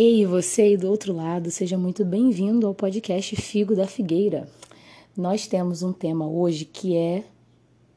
[0.00, 4.48] Ei, você aí do outro lado, seja muito bem-vindo ao podcast Figo da Figueira.
[5.16, 7.24] Nós temos um tema hoje que é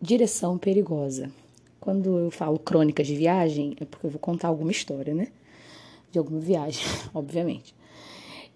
[0.01, 1.31] direção perigosa.
[1.79, 5.27] Quando eu falo crônicas de viagem, é porque eu vou contar alguma história, né?
[6.11, 6.83] De alguma viagem,
[7.13, 7.75] obviamente.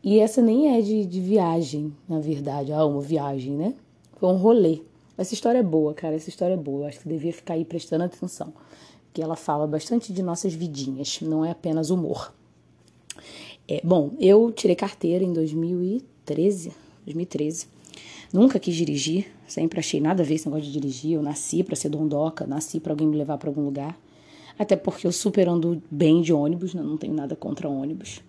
[0.03, 2.73] E essa nem é de, de viagem, na verdade.
[2.73, 3.75] Ah, uma viagem, né?
[4.17, 4.81] Foi um rolê.
[5.15, 6.15] Essa história é boa, cara.
[6.15, 6.87] Essa história é boa.
[6.87, 8.51] Acho que devia ficar aí prestando atenção.
[9.05, 12.33] Porque ela fala bastante de nossas vidinhas, não é apenas humor.
[13.67, 16.71] É, bom, eu tirei carteira em 2013.
[17.05, 17.67] 2013.
[18.33, 21.13] Nunca quis dirigir, sempre achei nada a ver esse negócio de dirigir.
[21.13, 23.97] Eu nasci para ser dondoca, nasci para alguém me levar para algum lugar.
[24.57, 26.81] Até porque eu super ando bem de ônibus, né?
[26.81, 28.21] não tenho nada contra ônibus.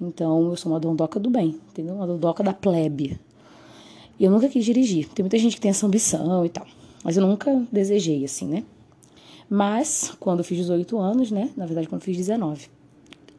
[0.00, 1.94] Então eu sou uma dondoca do bem, entendeu?
[1.94, 3.18] Uma dondoca da plebe.
[4.18, 5.08] E eu nunca quis dirigir.
[5.08, 6.66] Tem muita gente que tem essa ambição e tal.
[7.02, 8.64] Mas eu nunca desejei, assim, né?
[9.48, 11.50] Mas, quando eu fiz 18 anos, né?
[11.56, 12.68] Na verdade, quando eu fiz 19,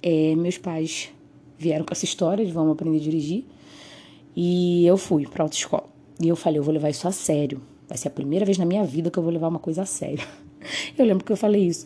[0.06, 1.10] é, meus pais
[1.58, 3.44] vieram com essa história de vamos aprender a dirigir.
[4.36, 5.90] E eu fui pra autoescola.
[6.22, 7.60] E eu falei, eu vou levar isso a sério.
[7.90, 9.86] Vai ser a primeira vez na minha vida que eu vou levar uma coisa a
[9.86, 10.26] sério.
[10.98, 11.86] Eu lembro que eu falei isso.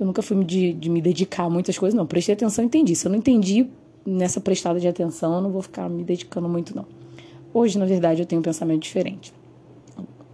[0.00, 2.06] Eu nunca fui de, de me dedicar a muitas coisas, não.
[2.06, 2.96] Prestei atenção e entendi.
[2.96, 3.66] Se eu não entendi
[4.06, 6.86] nessa prestada de atenção, eu não vou ficar me dedicando muito, não.
[7.52, 9.30] Hoje, na verdade, eu tenho um pensamento diferente.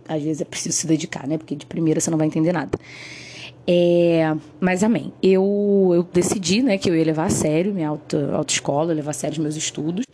[0.07, 1.37] Às vezes é preciso se dedicar, né?
[1.37, 2.79] Porque de primeira você não vai entender nada.
[3.67, 5.13] É, mas amém.
[5.23, 9.15] Eu, eu decidi, né, que eu ia levar a sério minha auto, autoescola, levar a
[9.15, 10.05] sério os meus estudos.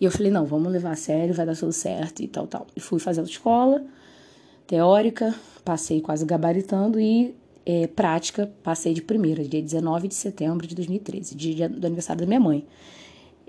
[0.00, 2.66] E eu falei, não, vamos levar a sério, vai dar tudo certo e tal, tal.
[2.76, 3.82] E fui fazer autoescola,
[4.66, 5.34] teórica,
[5.64, 7.34] passei quase gabaritando e
[7.64, 12.26] é, prática, passei de primeira, dia 19 de setembro de 2013, dia do aniversário da
[12.26, 12.64] minha mãe.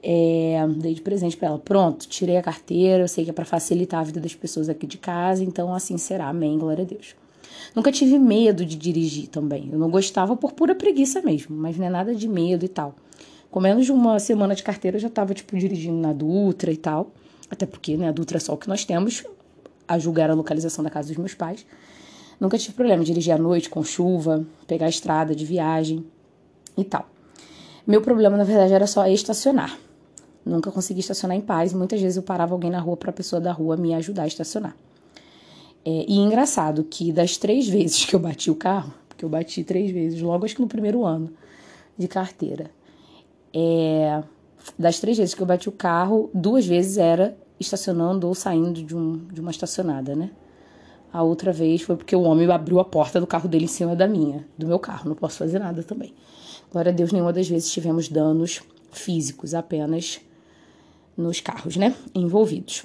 [0.02, 1.60] É, dei de presente para ela.
[1.60, 4.88] Pronto, tirei a carteira, eu sei que é para facilitar a vida das pessoas aqui
[4.88, 6.30] de casa, então assim será.
[6.30, 7.16] Amém, glória a Deus.
[7.76, 9.70] Nunca tive medo de dirigir também.
[9.72, 12.96] Eu não gostava por pura preguiça mesmo, mas não é nada de medo e tal.
[13.50, 16.78] Com menos de uma semana de carteira eu já tava, tipo, dirigindo na Dutra e
[16.78, 17.12] tal.
[17.50, 19.24] Até porque, né, a Dutra é só o que nós temos,
[19.88, 21.66] a julgar a localização da casa dos meus pais.
[22.40, 26.06] Nunca tive problema de dirigir à noite, com chuva, pegar a estrada de viagem
[26.78, 27.10] e tal.
[27.86, 29.78] Meu problema, na verdade, era só estacionar.
[30.46, 31.74] Nunca consegui estacionar em paz.
[31.74, 34.28] Muitas vezes eu parava alguém na rua para a pessoa da rua me ajudar a
[34.28, 34.76] estacionar.
[35.90, 39.64] É, e engraçado que das três vezes que eu bati o carro, porque eu bati
[39.64, 41.32] três vezes, logo acho que no primeiro ano
[41.98, 42.70] de carteira,
[43.54, 44.22] é,
[44.78, 48.94] das três vezes que eu bati o carro, duas vezes era estacionando ou saindo de,
[48.94, 50.32] um, de uma estacionada, né?
[51.14, 53.96] A outra vez foi porque o homem abriu a porta do carro dele em cima
[53.96, 55.08] da minha, do meu carro.
[55.08, 56.14] Não posso fazer nada também.
[56.70, 58.62] Glória a Deus, nenhuma das vezes tivemos danos
[58.92, 60.20] físicos, apenas
[61.16, 61.96] nos carros, né?
[62.14, 62.84] Envolvidos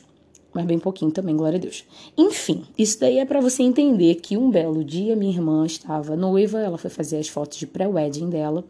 [0.55, 1.85] mas bem pouquinho também, glória a Deus.
[2.17, 6.61] Enfim, isso daí é para você entender que um belo dia minha irmã estava noiva,
[6.61, 8.65] ela foi fazer as fotos de pré-wedding dela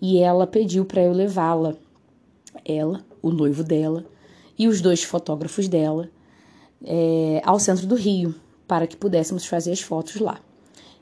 [0.00, 1.74] e ela pediu para eu levá-la,
[2.64, 4.04] ela, o noivo dela
[4.58, 6.08] e os dois fotógrafos dela
[6.84, 8.34] é, ao centro do Rio
[8.66, 10.40] para que pudéssemos fazer as fotos lá.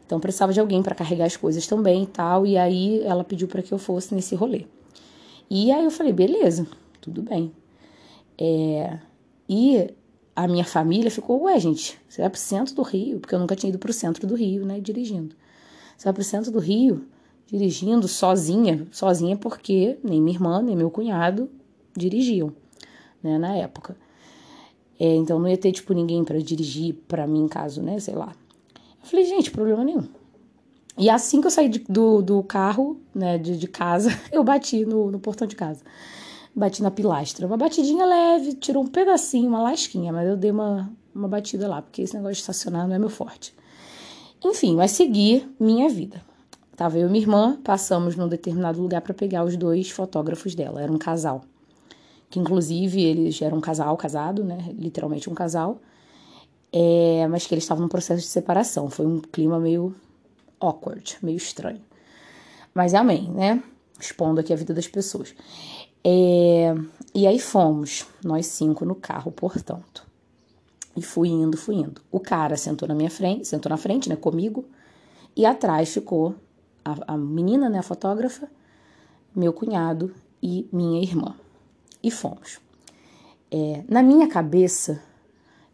[0.07, 3.47] Então precisava de alguém para carregar as coisas também e tal, e aí ela pediu
[3.47, 4.65] para que eu fosse nesse rolê.
[5.51, 6.67] E aí eu falei, beleza,
[6.99, 7.53] tudo bem.
[8.39, 8.99] É,
[9.49, 9.95] e
[10.37, 13.57] a minha família ficou, ué, gente, você vai pro centro do Rio, porque eu nunca
[13.57, 15.35] tinha ido pro centro do Rio, né, dirigindo.
[15.97, 17.07] Você vai pro centro do Rio,
[17.47, 21.51] dirigindo sozinha, sozinha porque nem minha irmã, nem meu cunhado
[21.97, 22.53] dirigiam,
[23.23, 23.97] né, na época.
[25.01, 28.15] É, então não ia ter, tipo, ninguém para dirigir para mim em caso, né, sei
[28.15, 28.33] lá.
[29.03, 30.07] Eu falei, gente, problema nenhum.
[30.97, 34.85] E assim que eu saí de, do, do carro, né, de, de casa, eu bati
[34.85, 35.83] no, no portão de casa
[36.59, 37.47] bati na pilastra.
[37.47, 41.83] Uma batidinha leve, tirou um pedacinho, uma lasquinha, mas eu dei uma, uma batida lá,
[41.83, 43.55] porque esse negócio de estacionar não é meu forte.
[44.45, 46.23] Enfim, mas segui minha vida.
[46.77, 50.81] Tava eu e minha irmã, passamos num determinado lugar para pegar os dois fotógrafos dela.
[50.81, 51.43] Era um casal.
[52.31, 54.73] Que inclusive eles eram um casal casado, né?
[54.79, 55.81] Literalmente um casal.
[56.73, 58.89] É, mas que eles estavam no processo de separação.
[58.89, 59.93] Foi um clima meio
[60.61, 61.81] awkward, meio estranho.
[62.73, 63.61] Mas amém, né?
[64.01, 65.35] Expondo aqui a vida das pessoas.
[66.11, 66.75] É,
[67.15, 70.07] e aí fomos, nós cinco no carro, portanto.
[70.97, 72.01] E fui indo, fui indo.
[72.11, 74.65] O cara sentou na minha frente, sentou na frente, né, comigo,
[75.37, 76.35] e atrás ficou
[76.83, 78.49] a, a menina, né, a fotógrafa,
[79.37, 81.35] meu cunhado e minha irmã.
[82.03, 82.59] E fomos.
[83.51, 85.03] É, na minha cabeça,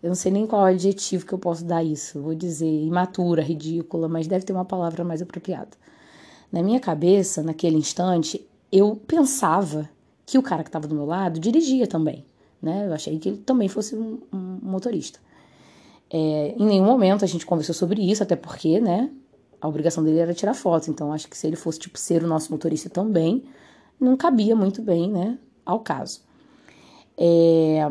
[0.02, 2.20] eu não sei nem qual adjetivo que eu posso dar isso.
[2.20, 5.76] Vou dizer imatura, ridícula, mas deve ter uma palavra mais apropriada.
[6.50, 9.93] Na minha cabeça, naquele instante, eu pensava
[10.26, 12.24] que o cara que estava do meu lado dirigia também,
[12.60, 12.86] né?
[12.86, 15.18] Eu achei que ele também fosse um, um motorista.
[16.10, 19.10] É, em nenhum momento a gente conversou sobre isso, até porque, né?
[19.60, 22.26] A obrigação dele era tirar fotos, então acho que se ele fosse, tipo, ser o
[22.26, 23.44] nosso motorista também,
[23.98, 26.20] não cabia muito bem, né, ao caso.
[27.16, 27.90] É,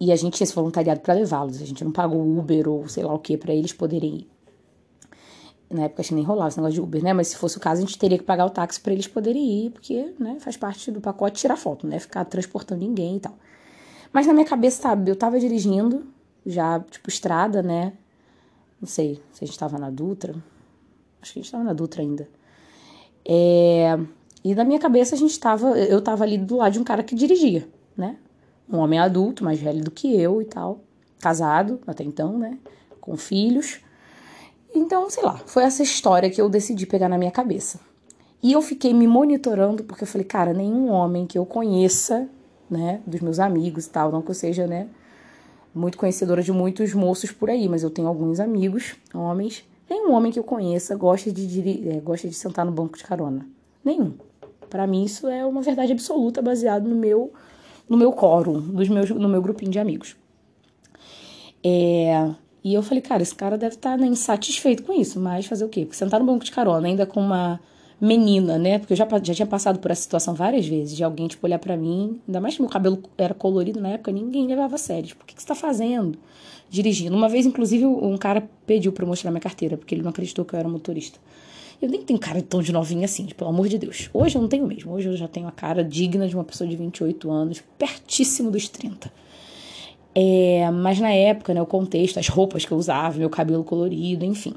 [0.00, 3.02] e a gente tinha esse voluntariado para levá-los, a gente não pagou Uber ou sei
[3.02, 4.33] lá o que para eles poderem ir.
[5.70, 7.12] Na época acho que nem rolava esse negócio de Uber, né?
[7.12, 9.66] Mas se fosse o caso, a gente teria que pagar o táxi para eles poderem
[9.66, 11.98] ir, porque, né, faz parte do pacote tirar foto, né?
[11.98, 13.34] Ficar transportando ninguém e tal.
[14.12, 16.06] Mas na minha cabeça, sabe, eu tava dirigindo,
[16.46, 17.94] já, tipo, estrada, né?
[18.80, 20.34] Não sei se a gente tava na Dutra.
[21.20, 22.28] Acho que a gente tava na Dutra ainda.
[23.24, 23.98] É...
[24.44, 25.70] E na minha cabeça a gente tava.
[25.78, 28.18] Eu tava ali do lado de um cara que dirigia, né?
[28.68, 30.80] Um homem adulto, mais velho do que eu e tal.
[31.18, 32.58] Casado, até então, né?
[33.00, 33.80] Com filhos.
[34.74, 37.78] Então, sei lá, foi essa história que eu decidi pegar na minha cabeça.
[38.42, 42.28] E eu fiquei me monitorando porque eu falei, cara, nenhum homem que eu conheça,
[42.68, 44.88] né, dos meus amigos e tal, não que eu seja, né,
[45.74, 49.64] muito conhecedora de muitos moços por aí, mas eu tenho alguns amigos, homens.
[49.88, 53.46] Nenhum homem que eu conheça gosta de, é, gosta de sentar no banco de carona.
[53.84, 54.14] Nenhum.
[54.68, 57.32] Para mim isso é uma verdade absoluta baseado no meu
[57.88, 60.16] no meu quórum, meus, no meu grupinho de amigos.
[61.62, 62.30] É,
[62.64, 65.66] e eu falei, cara, esse cara deve estar tá, né, insatisfeito com isso, mas fazer
[65.66, 65.82] o quê?
[65.82, 67.60] Porque sentar no banco de carona ainda com uma
[68.00, 68.78] menina, né?
[68.78, 71.58] Porque eu já, já tinha passado por essa situação várias vezes, de alguém, tipo, olhar
[71.58, 75.08] para mim, ainda mais que meu cabelo era colorido na época, ninguém levava a sério.
[75.08, 76.18] Tipo, o que, que você tá fazendo?
[76.70, 77.14] Dirigindo.
[77.14, 80.42] Uma vez, inclusive, um cara pediu pra eu mostrar minha carteira, porque ele não acreditou
[80.42, 81.18] que eu era motorista.
[81.82, 84.08] Eu nem tenho cara tão de novinha assim, pelo amor de Deus.
[84.14, 84.92] Hoje eu não tenho mesmo.
[84.92, 88.68] Hoje eu já tenho a cara digna de uma pessoa de 28 anos, pertíssimo dos
[88.70, 89.12] 30.
[90.14, 94.24] É, mas na época, né, o contexto, as roupas que eu usava, meu cabelo colorido,
[94.24, 94.54] enfim.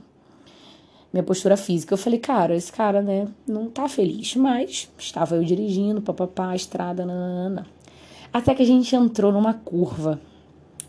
[1.12, 1.94] Minha postura física.
[1.94, 4.36] Eu falei, cara, esse cara, né, não tá feliz.
[4.36, 7.66] Mas estava eu dirigindo, papapá, estrada, nanana.
[8.32, 10.20] Até que a gente entrou numa curva.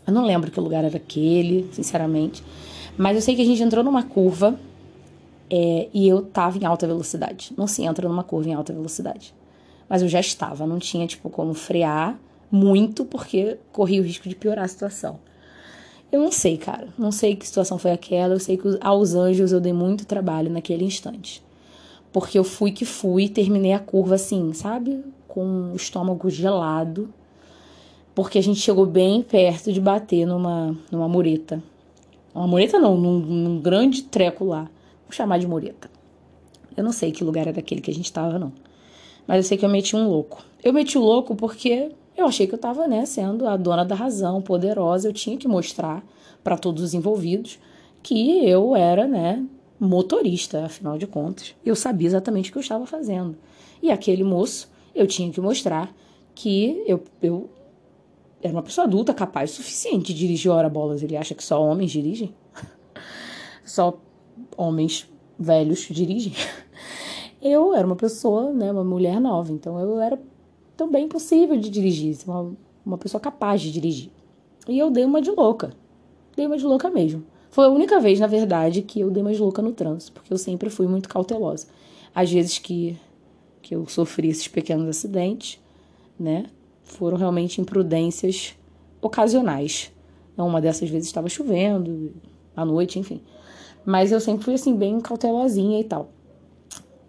[0.05, 2.43] Eu não lembro que lugar era aquele, sinceramente.
[2.97, 4.59] Mas eu sei que a gente entrou numa curva
[5.49, 7.53] é, e eu tava em alta velocidade.
[7.57, 9.33] Não se entra numa curva em alta velocidade.
[9.87, 12.19] Mas eu já estava, não tinha, tipo, como frear
[12.51, 15.19] muito, porque corria o risco de piorar a situação.
[16.11, 16.87] Eu não sei, cara.
[16.97, 18.33] Não sei que situação foi aquela.
[18.33, 21.43] Eu sei que aos anjos eu dei muito trabalho naquele instante.
[22.11, 25.03] Porque eu fui que fui, terminei a curva assim, sabe?
[25.27, 27.13] Com o estômago gelado.
[28.15, 31.61] Porque a gente chegou bem perto de bater numa, numa mureta.
[32.33, 34.63] Uma mureta não, num, num grande treco lá.
[35.05, 35.89] Vou chamar de mureta.
[36.75, 38.51] Eu não sei que lugar era aquele que a gente tava, não.
[39.27, 40.43] Mas eu sei que eu meti um louco.
[40.63, 43.95] Eu meti o louco porque eu achei que eu estava né, sendo a dona da
[43.95, 45.07] razão, poderosa.
[45.07, 46.03] Eu tinha que mostrar
[46.43, 47.59] para todos os envolvidos
[48.01, 49.43] que eu era né,
[49.79, 51.55] motorista, afinal de contas.
[51.65, 53.37] Eu sabia exatamente o que eu estava fazendo.
[53.81, 55.93] E aquele moço, eu tinha que mostrar
[56.35, 57.49] que eu, eu
[58.41, 61.03] era uma pessoa adulta capaz o suficiente de dirigir hora bolas.
[61.03, 62.33] Ele acha que só homens dirigem?
[63.63, 63.97] só
[64.57, 66.33] homens velhos dirigem?
[67.41, 70.19] Eu era uma pessoa, né, uma mulher nova, então eu era
[70.79, 72.55] também possível de dirigir, uma,
[72.85, 74.09] uma pessoa capaz de dirigir.
[74.65, 75.73] E eu dei uma de louca.
[76.37, 77.25] Dei uma de louca mesmo.
[77.51, 80.31] Foi a única vez, na verdade, que eu dei uma de louca no trânsito, porque
[80.31, 81.67] eu sempre fui muito cautelosa.
[82.15, 82.97] Às vezes que,
[83.61, 85.59] que eu sofri esses pequenos acidentes,
[86.17, 86.45] né,
[86.83, 88.55] foram realmente imprudências
[89.01, 89.91] ocasionais.
[90.37, 92.13] Uma dessas vezes estava chovendo,
[92.55, 93.21] à noite, enfim.
[93.85, 96.09] Mas eu sempre fui assim, bem cautelosinha e tal.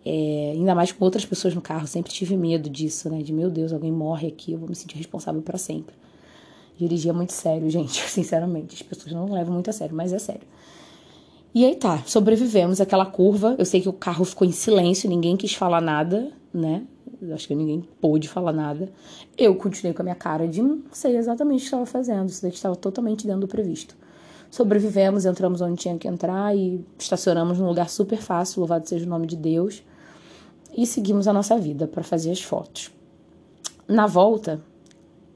[0.05, 3.23] É, ainda mais com outras pessoas no carro, sempre tive medo disso, né?
[3.23, 5.95] De meu Deus, alguém morre aqui, eu vou me sentir responsável para sempre.
[6.77, 8.77] Dirigir é muito sério, gente, sinceramente.
[8.77, 10.47] As pessoas não levam muito a sério, mas é sério.
[11.55, 13.57] E aí tá, sobrevivemos àquela curva.
[13.59, 16.85] Eu sei que o carro ficou em silêncio, ninguém quis falar nada, né?
[17.35, 18.91] Acho que ninguém pôde falar nada.
[19.37, 22.41] Eu continuei com a minha cara de não sei exatamente o que estava fazendo, isso
[22.41, 23.95] daqui estava totalmente dentro do previsto.
[24.51, 29.09] Sobrevivemos, entramos onde tinha que entrar e estacionamos num lugar super fácil, louvado seja o
[29.09, 29.83] nome de Deus
[30.81, 32.91] e seguimos a nossa vida para fazer as fotos.
[33.87, 34.63] Na volta,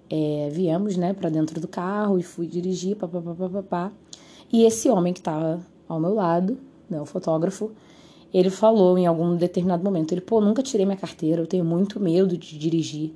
[0.08, 3.92] é, viemos né, para dentro do carro e fui dirigir, papapá.
[4.50, 6.56] E esse homem que estava ao meu lado,
[6.88, 7.72] né, o fotógrafo,
[8.32, 12.00] ele falou em algum determinado momento: ele, pô, nunca tirei minha carteira, eu tenho muito
[12.00, 13.12] medo de dirigir.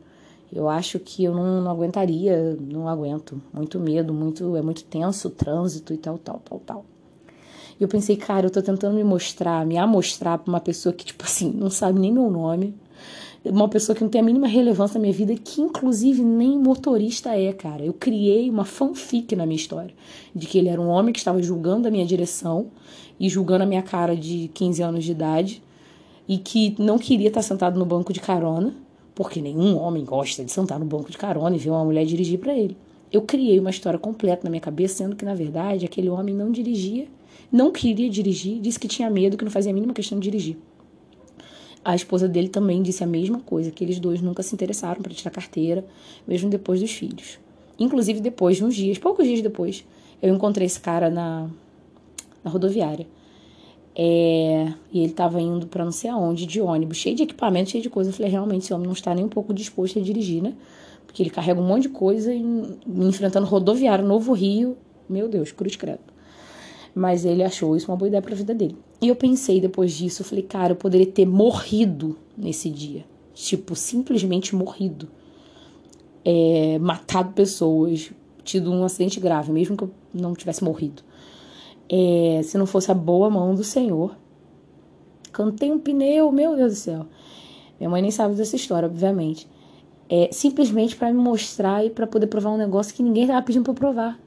[0.52, 3.40] Eu acho que eu não, não aguentaria, não aguento.
[3.54, 6.84] Muito medo, muito é muito tenso o trânsito e tal, tal, tal, tal.
[7.78, 11.04] E eu pensei, cara, eu tô tentando me mostrar, me amostrar pra uma pessoa que,
[11.04, 12.74] tipo assim, não sabe nem meu nome.
[13.44, 17.36] Uma pessoa que não tem a mínima relevância na minha vida, que inclusive nem motorista
[17.36, 17.84] é, cara.
[17.84, 19.94] Eu criei uma fanfic na minha história.
[20.34, 22.66] De que ele era um homem que estava julgando a minha direção
[23.18, 25.62] e julgando a minha cara de 15 anos de idade.
[26.26, 28.74] E que não queria estar sentado no banco de carona,
[29.14, 32.40] porque nenhum homem gosta de sentar no banco de carona e ver uma mulher dirigir
[32.40, 32.76] para ele.
[33.10, 36.50] Eu criei uma história completa na minha cabeça, sendo que, na verdade, aquele homem não
[36.50, 37.06] dirigia
[37.50, 40.56] não queria dirigir, disse que tinha medo, que não fazia a mínima questão de dirigir.
[41.84, 45.14] A esposa dele também disse a mesma coisa, que eles dois nunca se interessaram para
[45.14, 45.84] tirar carteira,
[46.26, 47.38] mesmo depois dos filhos.
[47.78, 49.84] Inclusive depois de uns dias, poucos dias depois,
[50.20, 51.48] eu encontrei esse cara na,
[52.42, 53.06] na rodoviária.
[54.00, 57.82] É, e ele estava indo para não sei aonde, de ônibus, cheio de equipamento, cheio
[57.82, 58.10] de coisa.
[58.10, 60.54] Eu falei, realmente, esse homem não está nem um pouco disposto a dirigir, né?
[61.06, 64.76] Porque ele carrega um monte de coisa enfrentando rodoviário, Novo Rio.
[65.08, 66.00] Meu Deus, cruz credo.
[66.98, 68.76] Mas ele achou isso uma boa ideia para a vida dele.
[69.00, 73.04] E eu pensei depois disso, falei, cara, eu poderia ter morrido nesse dia.
[73.34, 75.08] Tipo, simplesmente morrido.
[76.24, 78.10] É, matado pessoas,
[78.42, 81.02] tido um acidente grave, mesmo que eu não tivesse morrido
[81.88, 84.14] é, se não fosse a boa mão do Senhor.
[85.32, 87.06] Cantei um pneu, meu Deus do céu.
[87.78, 89.48] Minha mãe nem sabe dessa história, obviamente.
[90.08, 93.64] É simplesmente para me mostrar e para poder provar um negócio que ninguém tava pedindo
[93.64, 94.18] para provar.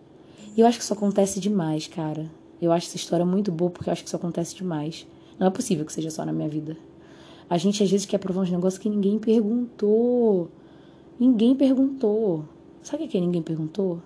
[0.55, 2.29] E eu acho que isso acontece demais, cara.
[2.61, 5.07] Eu acho essa história muito boa porque eu acho que isso acontece demais.
[5.39, 6.77] Não é possível que seja só na minha vida.
[7.49, 10.49] A gente às vezes quer provar uns negócios que ninguém perguntou.
[11.19, 12.45] Ninguém perguntou.
[12.83, 13.99] Sabe o que é ninguém perguntou?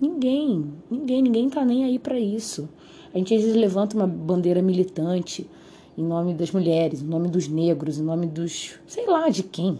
[0.00, 2.68] Ninguém, ninguém, ninguém tá nem aí para isso.
[3.12, 5.48] A gente às vezes levanta uma bandeira militante
[5.96, 9.78] em nome das mulheres, em nome dos negros, em nome dos, sei lá, de quem.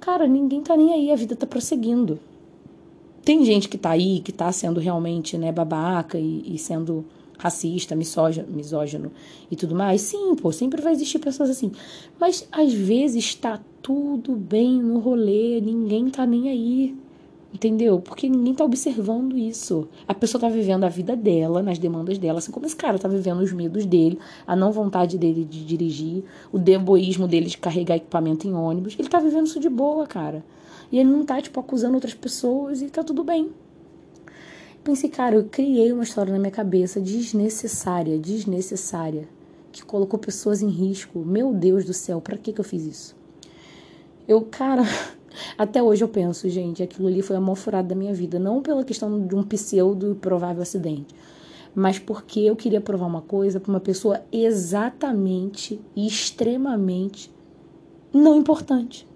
[0.00, 2.18] Cara, ninguém tá nem aí, a vida tá prosseguindo.
[3.24, 7.04] Tem gente que tá aí, que tá sendo realmente, né, babaca e, e sendo
[7.38, 9.10] racista, misógino, misógino
[9.50, 10.00] e tudo mais.
[10.00, 11.72] Sim, pô, sempre vai existir pessoas assim.
[12.20, 16.96] Mas às vezes tá tudo bem no rolê, ninguém tá nem aí.
[17.54, 18.00] Entendeu?
[18.00, 19.86] Porque ninguém tá observando isso.
[20.08, 23.08] A pessoa tá vivendo a vida dela, nas demandas dela, assim como esse cara tá
[23.08, 27.96] vivendo os medos dele, a não vontade dele de dirigir, o deboísmo dele de carregar
[27.96, 28.96] equipamento em ônibus.
[28.98, 30.42] Ele tá vivendo isso de boa, cara.
[30.92, 33.50] E ele não tá, tipo, acusando outras pessoas e tá tudo bem.
[34.84, 39.26] Pensei, cara, eu criei uma história na minha cabeça desnecessária, desnecessária,
[39.72, 41.20] que colocou pessoas em risco.
[41.20, 43.16] Meu Deus do céu, para que que eu fiz isso?
[44.28, 44.82] Eu, cara.
[45.56, 48.38] Até hoje eu penso, gente, aquilo ali foi a mão furada da minha vida.
[48.38, 51.14] Não pela questão de um pseudo provável acidente,
[51.74, 57.30] mas porque eu queria provar uma coisa para uma pessoa exatamente e extremamente
[58.12, 59.08] não importante,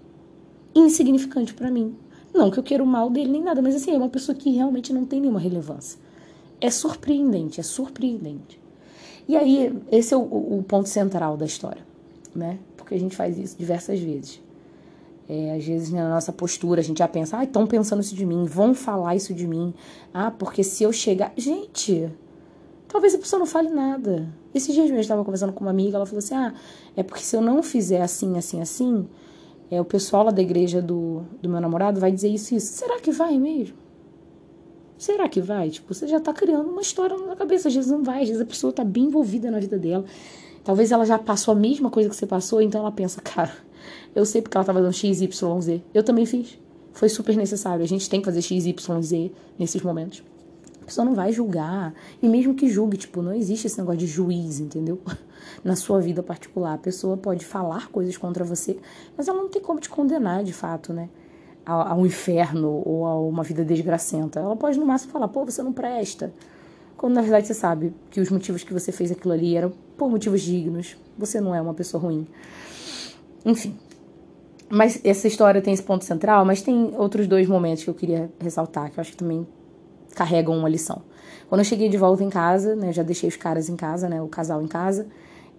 [0.78, 1.96] insignificante para mim.
[2.34, 4.50] Não que eu queira o mal dele nem nada, mas assim, é uma pessoa que
[4.50, 5.98] realmente não tem nenhuma relevância.
[6.60, 8.60] É surpreendente, é surpreendente.
[9.28, 11.84] E aí, esse é o, o ponto central da história,
[12.34, 12.58] né?
[12.76, 14.40] Porque a gente faz isso diversas vezes.
[15.28, 18.24] É, às vezes na nossa postura a gente já pensa, ah, estão pensando isso de
[18.24, 19.74] mim, vão falar isso de mim.
[20.14, 21.32] Ah, porque se eu chegar.
[21.36, 22.08] Gente,
[22.86, 24.28] talvez a pessoa não fale nada.
[24.54, 26.54] Esses dias mesmo eu estava conversando com uma amiga, ela falou assim: ah,
[26.96, 29.08] é porque se eu não fizer assim, assim, assim,
[29.70, 32.72] é, o pessoal lá da igreja do, do meu namorado vai dizer isso e isso.
[32.72, 33.76] Será que vai mesmo?
[34.98, 35.70] Será que vai?
[35.70, 37.68] Tipo, você já tá criando uma história na cabeça.
[37.68, 40.04] Às vezes não vai, às vezes a pessoa tá bem envolvida na vida dela.
[40.64, 43.52] Talvez ela já passou a mesma coisa que você passou, então ela pensa, cara,
[44.14, 45.82] eu sei porque ela estava dando X, Y, Z.
[45.92, 46.58] Eu também fiz.
[46.92, 47.84] Foi super necessário.
[47.84, 50.22] A gente tem que fazer X, Y, Z nesses momentos.
[50.80, 51.94] A pessoa não vai julgar.
[52.22, 54.98] E mesmo que julgue, tipo, não existe esse negócio de juiz, entendeu?
[55.64, 56.74] Na sua vida particular.
[56.74, 58.78] A pessoa pode falar coisas contra você,
[59.16, 61.08] mas ela não tem como te condenar, de fato, né?
[61.64, 64.40] A, a um inferno ou a uma vida desgracenta.
[64.40, 66.32] Ela pode, no máximo, falar, pô, você não presta.
[66.96, 70.10] Quando na verdade você sabe que os motivos que você fez aquilo ali eram por
[70.10, 70.96] motivos dignos.
[71.18, 72.26] Você não é uma pessoa ruim.
[73.44, 73.76] Enfim,
[74.68, 78.30] mas essa história tem esse ponto central, mas tem outros dois momentos que eu queria
[78.40, 79.46] ressaltar, que eu acho que também
[80.14, 81.02] carregam uma lição.
[81.48, 84.20] Quando eu cheguei de volta em casa, né, já deixei os caras em casa, né,
[84.20, 85.06] o casal em casa,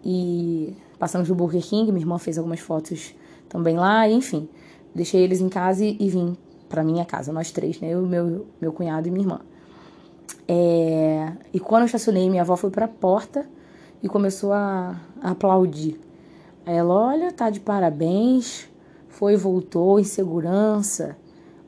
[0.10, 3.14] e passamos do Burger King, minha irmã fez algumas fotos
[3.50, 4.48] também lá, enfim,
[4.96, 6.38] deixei eles em casa e, e vim
[6.70, 9.42] para minha casa, nós três, né, eu, meu, meu cunhado e minha irmã.
[10.48, 13.46] É, e quando eu estacionei, minha avó foi para a porta
[14.02, 16.00] e começou a, a aplaudir.
[16.66, 18.70] Aí ela, olha, tá de parabéns,
[19.10, 21.18] foi voltou em segurança.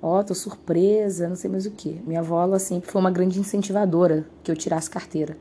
[0.01, 2.01] Ó, oh, tô surpresa, não sei mais o que.
[2.08, 5.38] Minha avó, ela sempre foi uma grande incentivadora que eu tirasse carteira.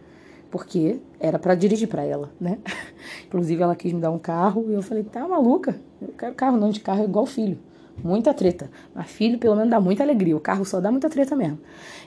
[0.51, 2.59] Porque era para dirigir para ela, né?
[3.27, 5.79] Inclusive, ela quis me dar um carro e eu falei, tá maluca?
[6.01, 7.59] Eu quero carro, não, de carro é igual filho.
[8.03, 8.71] Muita treta.
[8.95, 10.37] Mas filho, pelo menos, dá muita alegria.
[10.37, 11.59] O carro só dá muita treta mesmo.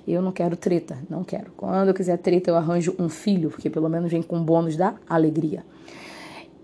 [0.07, 1.51] Eu não quero treta, não quero.
[1.55, 4.95] Quando eu quiser treta, eu arranjo um filho, porque pelo menos vem com bônus da
[5.07, 5.63] alegria.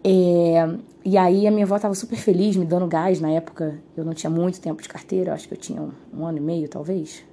[0.03, 3.79] É, e aí a minha avó estava super feliz, me dando gás na época.
[3.95, 6.41] Eu não tinha muito tempo de carteira, acho que eu tinha um, um ano e
[6.41, 7.23] meio, talvez.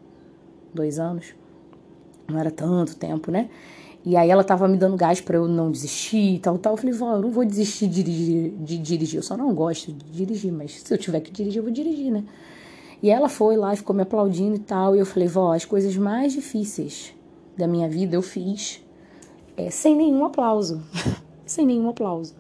[0.73, 1.35] Dois anos.
[2.29, 3.49] Não era tanto tempo, né?
[4.05, 6.75] E aí ela estava me dando gás para eu não desistir e tal, tal.
[6.75, 9.17] Eu falei, vó, eu não vou desistir de dirigir, de dirigir.
[9.19, 12.13] Eu só não gosto de dirigir, mas se eu tiver que dirigir, eu vou dirigir,
[12.13, 12.25] né?
[13.03, 14.95] E ela foi lá e ficou me aplaudindo e tal.
[14.95, 17.15] E eu falei, vó, as coisas mais difíceis
[17.57, 18.83] da minha vida eu fiz
[19.57, 20.83] é, sem nenhum aplauso.
[21.47, 22.35] sem nenhum aplauso.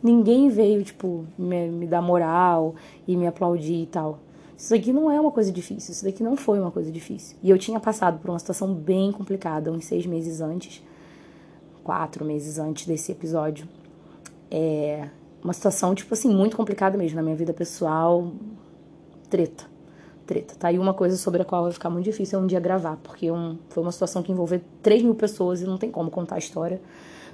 [0.00, 4.20] Ninguém veio, tipo, me, me dar moral e me aplaudir e tal.
[4.56, 7.36] Isso daqui não é uma coisa difícil, isso daqui não foi uma coisa difícil.
[7.42, 10.82] E eu tinha passado por uma situação bem complicada uns seis meses antes,
[11.88, 13.66] quatro meses antes desse episódio.
[14.50, 15.08] É
[15.42, 18.30] uma situação, tipo assim, muito complicada mesmo na minha vida pessoal.
[19.30, 19.64] Treta.
[20.26, 20.54] Treta.
[20.54, 23.30] Tá aí uma coisa sobre a qual vai ficar muito difícil um dia gravar, porque
[23.30, 26.38] um, foi uma situação que envolveu 3 mil pessoas e não tem como contar a
[26.38, 26.78] história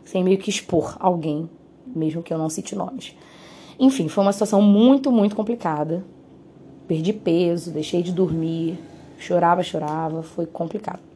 [0.04, 1.50] sem meio que expor alguém,
[1.84, 3.16] mesmo que eu não cite nomes.
[3.76, 6.04] Enfim, foi uma situação muito, muito complicada.
[6.86, 8.78] Perdi peso, deixei de dormir,
[9.18, 11.13] chorava, chorava, foi complicado.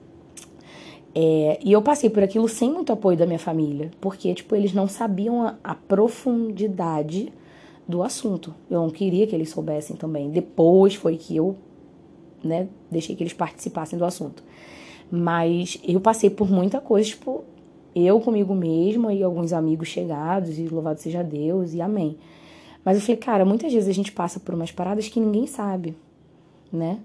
[1.15, 4.73] É, e eu passei por aquilo sem muito apoio da minha família, porque, tipo, eles
[4.73, 7.33] não sabiam a, a profundidade
[7.87, 8.55] do assunto.
[8.71, 10.31] Eu não queria que eles soubessem também.
[10.31, 11.57] Depois foi que eu,
[12.45, 14.43] né, deixei que eles participassem do assunto.
[15.11, 17.43] Mas eu passei por muita coisa, tipo,
[17.95, 22.19] eu comigo mesma e alguns amigos chegados, e louvado seja Deus, e amém.
[22.85, 25.97] Mas eu falei, cara, muitas vezes a gente passa por umas paradas que ninguém sabe,
[26.71, 26.99] né?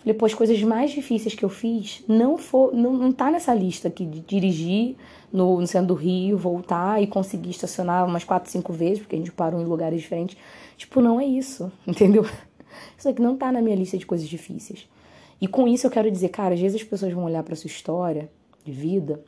[0.00, 3.52] Falei, pô, as coisas mais difíceis que eu fiz não, for, não, não tá nessa
[3.52, 4.96] lista aqui de dirigir
[5.30, 9.18] no, no centro do Rio, voltar e conseguir estacionar umas quatro, cinco vezes, porque a
[9.18, 10.38] gente parou em lugares diferentes.
[10.78, 12.26] Tipo, não é isso, entendeu?
[12.96, 14.88] Isso aqui não tá na minha lista de coisas difíceis.
[15.38, 17.68] E com isso eu quero dizer, cara, às vezes as pessoas vão olhar para sua
[17.68, 18.30] história
[18.64, 19.22] de vida,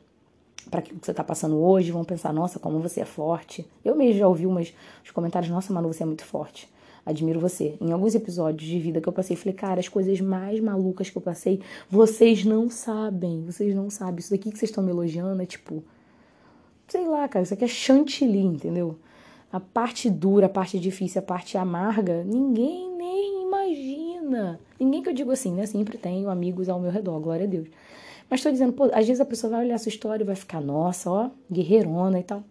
[0.71, 3.63] para aquilo que você tá passando hoje, vão pensar, nossa, como você é forte.
[3.85, 6.72] Eu mesmo já ouvi umas, uns comentários, nossa, Manu, você é muito forte
[7.05, 7.75] admiro você.
[7.81, 11.17] Em alguns episódios de vida que eu passei, falei, cara, as coisas mais malucas que
[11.17, 14.19] eu passei, vocês não sabem, vocês não sabem.
[14.19, 15.83] Isso daqui que vocês estão me elogiando é tipo,
[16.87, 18.97] sei lá, cara, isso aqui é chantilly, entendeu?
[19.51, 24.59] A parte dura, a parte difícil, a parte amarga, ninguém nem imagina.
[24.79, 25.65] Ninguém que eu digo assim, né?
[25.65, 27.67] Sempre tenho amigos ao meu redor, glória a Deus.
[28.29, 30.35] Mas tô dizendo, pô, às vezes a pessoa vai olhar a sua história e vai
[30.35, 32.43] ficar, nossa, ó, guerreirona e tal.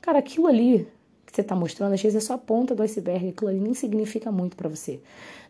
[0.00, 0.88] Cara, aquilo ali
[1.30, 3.74] que você está mostrando, às vezes é só a ponta do iceberg, aquilo ali nem
[3.74, 5.00] significa muito para você.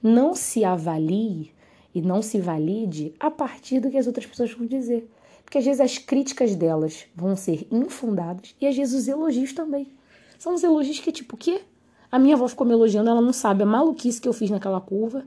[0.02, 1.52] Não se avalie
[1.94, 5.10] e não se valide a partir do que as outras pessoas vão dizer.
[5.44, 9.88] Porque às vezes as críticas delas vão ser infundadas e às vezes os elogios também.
[10.38, 11.62] São os elogios que, tipo, o quê?
[12.10, 14.80] A minha avó ficou me elogiando, ela não sabe a maluquice que eu fiz naquela
[14.80, 15.24] curva.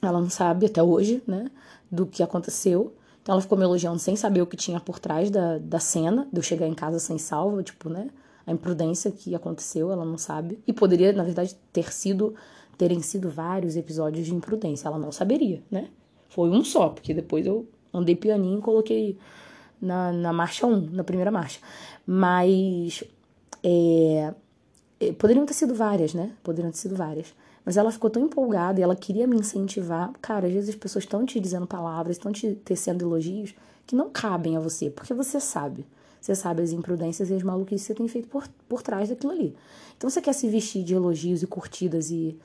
[0.00, 1.50] Ela não sabe até hoje, né,
[1.90, 2.92] do que aconteceu.
[3.22, 6.28] Então ela ficou me elogiando sem saber o que tinha por trás da, da cena,
[6.32, 8.08] de eu chegar em casa sem salva, tipo, né?
[8.48, 10.58] A imprudência que aconteceu, ela não sabe.
[10.66, 12.34] E poderia, na verdade, ter sido
[12.78, 15.88] terem sido vários episódios de imprudência, ela não saberia, né?
[16.28, 19.18] Foi um só, porque depois eu andei pianinho e coloquei
[19.82, 21.60] na, na marcha 1, um, na primeira marcha.
[22.06, 23.04] Mas
[23.62, 24.32] é,
[25.00, 26.30] é, poderiam ter sido várias, né?
[26.42, 27.34] Poderiam ter sido várias.
[27.64, 30.12] Mas ela ficou tão empolgada e ela queria me incentivar.
[30.22, 33.54] Cara, às vezes as pessoas estão te dizendo palavras, estão te tecendo elogios
[33.86, 35.84] que não cabem a você, porque você sabe.
[36.20, 39.32] Você sabe as imprudências e as maluquices que você tem feito por, por trás daquilo
[39.32, 39.56] ali.
[39.96, 42.38] Então você quer se vestir de elogios e curtidas e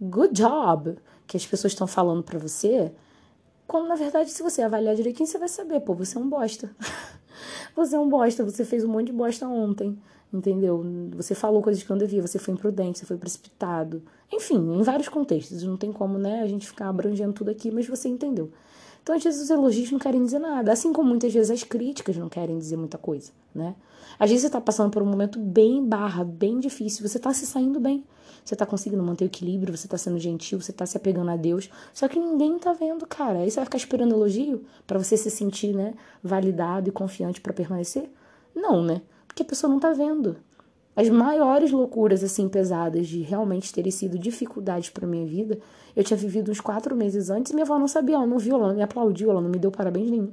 [0.00, 2.92] good job que as pessoas estão falando para você,
[3.66, 6.70] quando na verdade, se você avaliar direitinho, você vai saber, pô, você é um bosta.
[7.74, 9.98] você é um bosta, você fez um monte de bosta ontem,
[10.32, 10.84] entendeu?
[11.16, 14.02] Você falou coisas que não devia, você foi imprudente, você foi precipitado.
[14.32, 17.88] Enfim, em vários contextos, não tem como, né, a gente ficar abrangendo tudo aqui, mas
[17.88, 18.52] você entendeu.
[19.06, 22.16] Então, às vezes, os elogios não querem dizer nada, assim como muitas vezes as críticas
[22.16, 23.76] não querem dizer muita coisa, né?
[24.18, 27.46] Às vezes você tá passando por um momento bem barra, bem difícil, você tá se
[27.46, 28.02] saindo bem,
[28.44, 31.36] você tá conseguindo manter o equilíbrio, você tá sendo gentil, você tá se apegando a
[31.36, 33.38] Deus, só que ninguém tá vendo, cara.
[33.38, 37.52] Aí você vai ficar esperando elogio para você se sentir, né, validado e confiante para
[37.52, 38.10] permanecer?
[38.56, 39.02] Não, né?
[39.28, 40.36] Porque a pessoa não tá vendo.
[40.96, 45.58] As maiores loucuras, assim, pesadas de realmente terem sido dificuldades para minha vida,
[45.94, 48.56] eu tinha vivido uns quatro meses antes e minha avó não sabia, ela não viu,
[48.56, 50.32] ela não me aplaudiu, ela não me deu parabéns nenhum.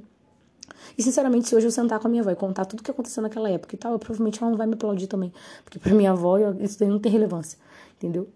[0.96, 2.90] E, sinceramente, se hoje eu sentar com a minha avó e contar tudo o que
[2.90, 5.32] aconteceu naquela época e tal, eu, provavelmente ela não vai me aplaudir também.
[5.64, 7.58] Porque pra minha avó isso daí não tem relevância,
[7.96, 8.28] entendeu?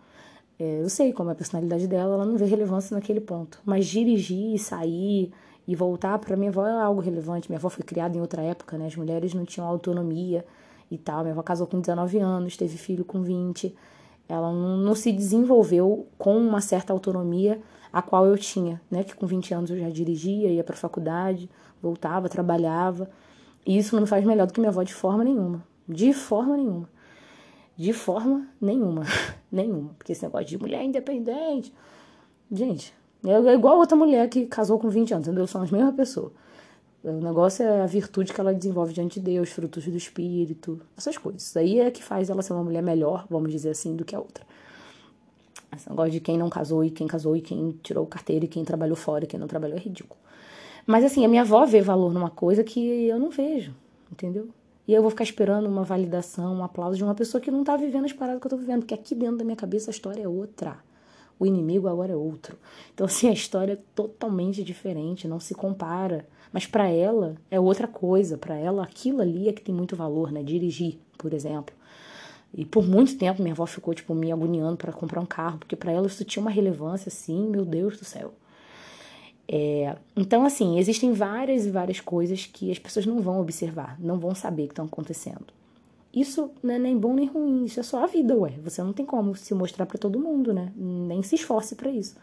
[0.58, 3.58] É, eu sei como é a personalidade dela, ela não vê relevância naquele ponto.
[3.64, 5.32] Mas dirigir, sair
[5.66, 7.48] e voltar, para minha avó é algo relevante.
[7.48, 8.86] Minha avó foi criada em outra época, né?
[8.86, 10.44] As mulheres não tinham autonomia
[10.90, 11.22] e tal.
[11.22, 13.74] Minha avó casou com 19 anos, teve filho com 20.
[14.28, 17.60] Ela não, não se desenvolveu com uma certa autonomia
[17.92, 19.02] a qual eu tinha, né?
[19.02, 21.48] Que com 20 anos eu já dirigia, ia para faculdade,
[21.82, 23.08] voltava, trabalhava.
[23.66, 25.64] E isso não faz melhor do que minha avó de forma nenhuma.
[25.88, 26.88] De forma nenhuma.
[27.76, 29.04] De forma nenhuma.
[29.50, 29.94] nenhuma.
[29.96, 31.72] Porque esse negócio de mulher independente.
[32.50, 35.46] Gente, é igual outra mulher que casou com 20 anos, entendeu?
[35.46, 36.32] São as mesmas pessoas.
[37.10, 41.16] O negócio é a virtude que ela desenvolve diante de Deus, frutos do Espírito, essas
[41.16, 41.42] coisas.
[41.42, 44.14] Isso aí é que faz ela ser uma mulher melhor, vamos dizer assim, do que
[44.14, 44.44] a outra.
[45.74, 48.64] Esse negócio de quem não casou e quem casou e quem tirou carteira e quem
[48.64, 50.18] trabalhou fora e quem não trabalhou é ridículo.
[50.86, 53.74] Mas assim, a minha avó vê valor numa coisa que eu não vejo,
[54.10, 54.48] entendeu?
[54.86, 57.76] E eu vou ficar esperando uma validação, um aplauso de uma pessoa que não tá
[57.76, 60.22] vivendo as paradas que eu tô vivendo, porque aqui dentro da minha cabeça a história
[60.22, 60.78] é outra.
[61.38, 62.58] O inimigo agora é outro.
[62.92, 66.26] Então, assim, a história é totalmente diferente, não se compara.
[66.52, 68.36] Mas para ela é outra coisa.
[68.36, 70.42] Para ela, aquilo ali é que tem muito valor, né?
[70.42, 71.74] Dirigir, por exemplo.
[72.52, 75.76] E por muito tempo minha avó ficou, tipo, me agoniando para comprar um carro, porque
[75.76, 78.32] para ela isso tinha uma relevância, assim, meu Deus do céu.
[79.46, 84.18] É, então, assim, existem várias e várias coisas que as pessoas não vão observar, não
[84.18, 85.46] vão saber que estão acontecendo.
[86.12, 88.54] Isso não é nem bom nem ruim, isso é só a vida, ué.
[88.64, 90.72] Você não tem como se mostrar para todo mundo, né?
[90.76, 92.16] Nem se esforce para isso.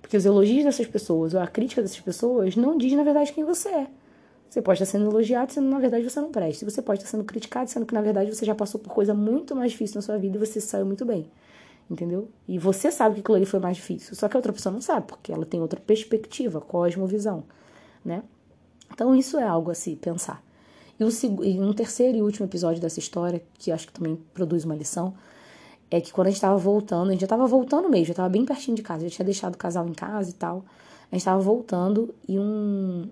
[0.00, 3.44] Porque os elogios dessas pessoas ou a crítica dessas pessoas não diz, na verdade, quem
[3.44, 3.86] você é.
[4.48, 6.68] Você pode estar sendo elogiado, sendo na verdade você não presta.
[6.68, 9.54] Você pode estar sendo criticado, sendo que na verdade você já passou por coisa muito
[9.54, 11.30] mais difícil na sua vida e você saiu muito bem.
[11.90, 12.28] Entendeu?
[12.46, 14.14] E você sabe que aquilo ali foi mais difícil.
[14.14, 17.44] Só que a outra pessoa não sabe, porque ela tem outra perspectiva, cosmovisão,
[18.04, 18.22] né?
[18.92, 20.42] Então isso é algo a se pensar.
[20.98, 24.64] E, o, e um terceiro e último episódio dessa história, que acho que também produz
[24.64, 25.14] uma lição,
[25.90, 28.28] é que quando a gente tava voltando, a gente já tava voltando mesmo, já tava
[28.28, 30.64] bem pertinho de casa, já tinha deixado o casal em casa e tal.
[31.10, 33.08] A gente tava voltando e um,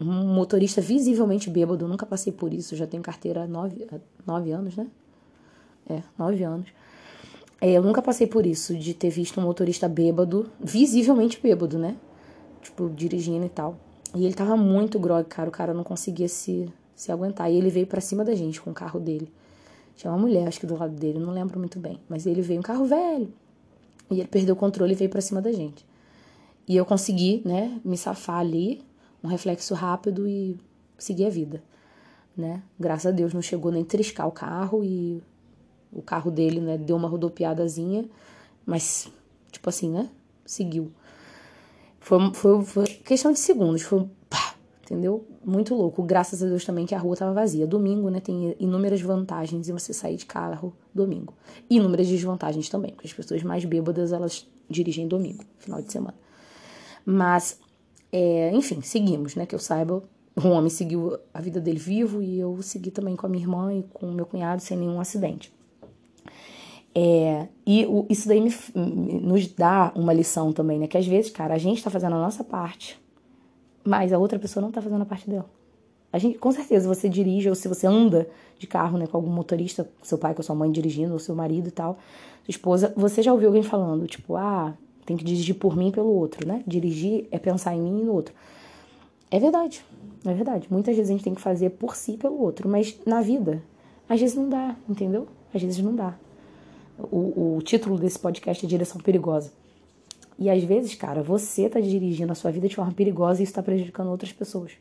[0.00, 3.86] um motorista visivelmente bêbado, nunca passei por isso, já tenho carteira há nove,
[4.26, 4.86] nove anos, né?
[5.88, 6.68] É, nove anos.
[7.60, 11.96] É, eu nunca passei por isso, de ter visto um motorista bêbado, visivelmente bêbado, né?
[12.62, 13.76] Tipo, dirigindo e tal.
[14.14, 17.50] E ele tava muito grog, cara, o cara não conseguia se, se aguentar.
[17.50, 19.30] E ele veio para cima da gente com o carro dele.
[19.96, 22.00] Tinha uma mulher, acho que do lado dele, não lembro muito bem.
[22.08, 23.32] Mas ele veio um carro velho.
[24.10, 25.86] E ele perdeu o controle e veio para cima da gente.
[26.66, 28.82] E eu consegui, né, me safar ali,
[29.22, 30.58] um reflexo rápido e
[30.98, 31.62] seguir a vida,
[32.36, 32.62] né?
[32.78, 35.22] Graças a Deus não chegou nem triscar o carro e
[35.92, 38.06] o carro dele, né, deu uma rodopiadazinha,
[38.64, 39.08] mas
[39.50, 40.08] tipo assim, né,
[40.44, 40.90] seguiu.
[42.00, 44.08] Foi, foi, foi questão de segundos, foi
[44.84, 45.26] entendeu?
[45.44, 46.02] Muito louco.
[46.02, 47.66] Graças a Deus também que a rua estava vazia.
[47.66, 51.34] Domingo, né, tem inúmeras vantagens em você sair de carro domingo.
[51.68, 56.14] E inúmeras desvantagens também, porque as pessoas mais bêbadas, elas dirigem domingo, final de semana.
[57.04, 57.58] Mas,
[58.12, 60.02] é, enfim, seguimos, né, que eu saiba,
[60.36, 63.72] o homem seguiu a vida dele vivo e eu segui também com a minha irmã
[63.72, 65.52] e com o meu cunhado sem nenhum acidente.
[66.96, 70.86] É, e o, isso daí me, nos dá uma lição também, né?
[70.86, 73.00] Que às vezes, cara, a gente tá fazendo a nossa parte,
[73.84, 75.48] mas a outra pessoa não tá fazendo a parte dela.
[76.12, 79.30] A gente, com certeza, você dirige, ou se você anda de carro, né, com algum
[79.30, 81.98] motorista, seu pai, com sua mãe dirigindo, ou seu marido e tal,
[82.44, 85.92] sua esposa, você já ouviu alguém falando, tipo, ah, tem que dirigir por mim e
[85.92, 86.62] pelo outro, né?
[86.66, 88.34] Dirigir é pensar em mim e no outro.
[89.30, 89.84] É verdade,
[90.24, 90.68] é verdade.
[90.70, 93.60] Muitas vezes a gente tem que fazer por si e pelo outro, mas na vida,
[94.08, 95.26] às vezes não dá, entendeu?
[95.52, 96.14] Às vezes não dá.
[96.96, 99.52] O, o título desse podcast é Direção Perigosa.
[100.38, 103.54] E às vezes, cara, você tá dirigindo a sua vida de forma perigosa e isso
[103.54, 104.72] tá prejudicando outras pessoas.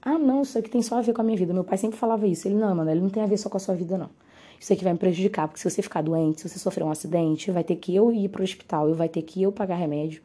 [0.00, 1.52] Ah, não, isso aqui tem só a ver com a minha vida.
[1.52, 2.46] Meu pai sempre falava isso.
[2.46, 4.10] Ele, não, mano, ele não tem a ver só com a sua vida, não.
[4.58, 7.50] Isso aqui vai me prejudicar, porque se você ficar doente, se você sofrer um acidente,
[7.50, 10.22] vai ter que eu ir pro hospital, eu vai ter que eu pagar remédio.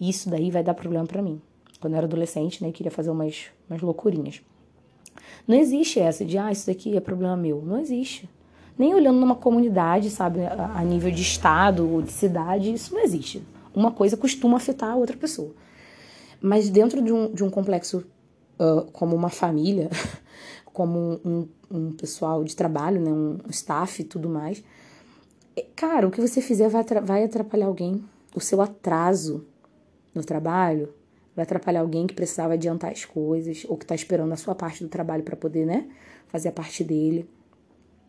[0.00, 1.40] E isso daí vai dar problema para mim.
[1.80, 4.40] Quando eu era adolescente, né, queria fazer umas, umas loucurinhas.
[5.46, 7.60] Não existe essa de, ah, isso daqui é problema meu.
[7.62, 8.28] Não existe
[8.78, 13.42] nem olhando numa comunidade, sabe, a nível de estado ou de cidade, isso não existe.
[13.74, 15.54] Uma coisa costuma afetar a outra pessoa.
[16.40, 18.04] Mas dentro de um, de um complexo
[18.58, 19.90] uh, como uma família,
[20.72, 24.62] como um, um, pessoal de trabalho, né, um staff e tudo mais,
[25.56, 28.04] é, cara, o que você fizer vai, atrapalhar alguém.
[28.34, 29.46] O seu atraso
[30.14, 30.92] no trabalho
[31.36, 34.82] vai atrapalhar alguém que precisava adiantar as coisas ou que está esperando a sua parte
[34.82, 35.86] do trabalho para poder, né,
[36.28, 37.28] fazer a parte dele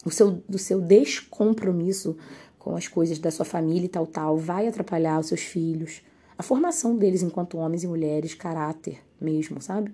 [0.05, 2.17] o seu, do seu descompromisso
[2.63, 6.01] com as coisas da sua família e tal, tal, vai atrapalhar os seus filhos,
[6.37, 9.93] a formação deles enquanto homens e mulheres, caráter mesmo, sabe?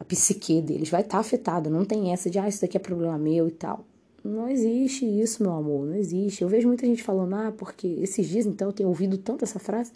[0.00, 2.80] A psique deles vai estar tá afetada, não tem essa de, ah, isso daqui é
[2.80, 3.84] problema meu e tal.
[4.24, 6.42] Não existe isso, meu amor, não existe.
[6.42, 9.58] Eu vejo muita gente falando, ah, porque esses dias, então, eu tenho ouvido tanto essa
[9.58, 9.92] frase,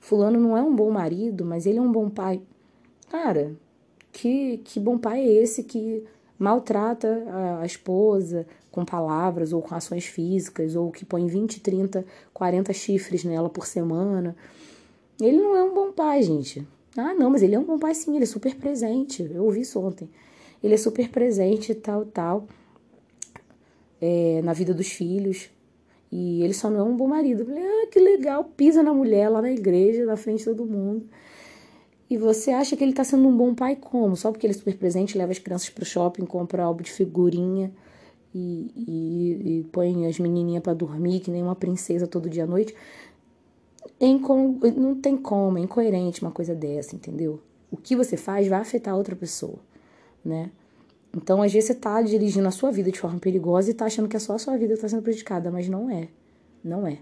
[0.00, 2.42] fulano não é um bom marido, mas ele é um bom pai.
[3.08, 3.52] Cara,
[4.12, 6.04] que, que bom pai é esse que
[6.40, 7.22] maltrata
[7.60, 13.24] a, esposa, com palavras ou com ações físicas, ou que põe 20, 30, 40 chifres
[13.24, 14.34] nela por semana.
[15.20, 16.66] Ele não é um bom pai, gente.
[16.96, 19.22] Ah, não, mas ele é um bom pai sim, ele é super presente.
[19.22, 20.08] Eu ouvi isso ontem.
[20.64, 22.48] Ele é super presente, tal, tal,
[24.00, 25.50] é, na vida dos filhos.
[26.10, 27.46] E ele só não é um bom marido.
[27.50, 31.06] Ah, que legal, pisa na mulher lá na igreja, na frente de todo mundo.
[32.10, 34.16] E você acha que ele tá sendo um bom pai como?
[34.16, 37.72] Só porque ele é super presente, leva as crianças pro shopping, compra álbum de figurinha
[38.34, 42.46] e, e, e põe as menininhas para dormir, que nem uma princesa todo dia à
[42.48, 42.74] noite.
[44.76, 47.40] não tem como, é incoerente uma coisa dessa, entendeu?
[47.70, 49.60] O que você faz vai afetar outra pessoa,
[50.24, 50.50] né?
[51.16, 54.08] Então, às vezes, você está dirigindo a sua vida de forma perigosa e está achando
[54.08, 56.08] que é só a sua vida que está sendo prejudicada, mas não é.
[56.62, 56.98] Não é.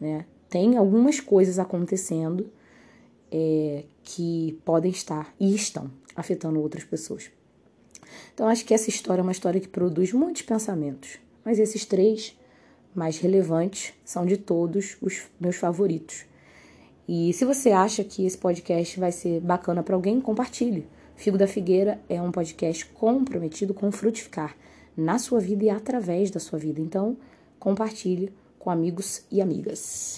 [0.00, 0.24] Né?
[0.48, 2.50] Tem algumas coisas acontecendo
[3.30, 7.30] é, que podem estar e estão afetando outras pessoas.
[8.34, 12.36] Então, acho que essa história é uma história que produz muitos pensamentos, mas esses três
[12.94, 16.24] mais relevantes são de todos os meus favoritos.
[17.08, 20.86] E se você acha que esse podcast vai ser bacana para alguém, compartilhe.
[21.14, 24.56] Figo da Figueira é um podcast comprometido com frutificar
[24.96, 26.80] na sua vida e através da sua vida.
[26.80, 27.16] Então,
[27.58, 30.14] compartilhe com amigos e amigas.